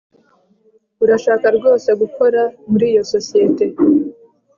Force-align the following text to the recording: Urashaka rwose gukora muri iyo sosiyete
Urashaka 1.03 1.47
rwose 1.57 1.89
gukora 2.01 2.41
muri 2.69 2.85
iyo 2.91 3.01
sosiyete 3.13 3.65